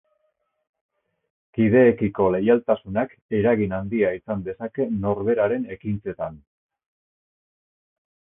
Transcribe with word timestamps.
Kideekiko 1.57 2.29
leialtasunak 2.35 3.13
eragin 3.39 3.75
handia 3.79 4.09
izan 4.21 4.41
dezake 4.47 4.87
norberaren 5.05 5.69
ekintzetan. 5.77 6.41